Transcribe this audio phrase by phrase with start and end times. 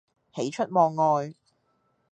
[0.33, 1.35] 喜出望外